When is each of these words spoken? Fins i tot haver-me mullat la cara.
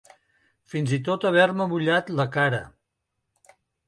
Fins 0.73 0.93
i 0.95 0.97
tot 1.09 1.27
haver-me 1.29 1.67
mullat 1.73 2.09
la 2.21 2.25
cara. 2.37 2.63